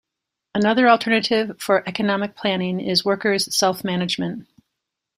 Another 0.55 0.89
alternative 0.89 1.61
for 1.61 1.87
economic 1.87 2.35
planning 2.35 2.79
is 2.79 3.05
workers' 3.05 3.55
self-management. 3.55 4.47